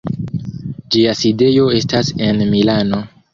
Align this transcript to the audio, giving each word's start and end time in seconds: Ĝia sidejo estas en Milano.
Ĝia 0.95 1.13
sidejo 1.19 1.67
estas 1.81 2.11
en 2.29 2.43
Milano. 2.55 3.05